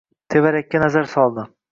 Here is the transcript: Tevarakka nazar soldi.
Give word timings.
Tevarakka 0.35 0.81
nazar 0.85 1.07
soldi. 1.11 1.45